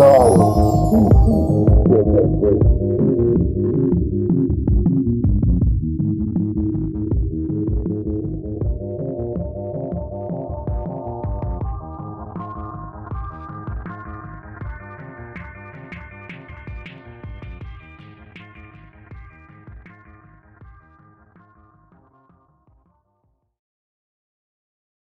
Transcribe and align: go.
go. 0.00 0.40